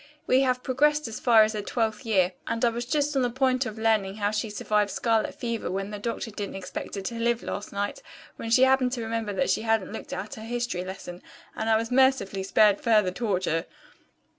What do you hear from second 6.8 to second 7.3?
her to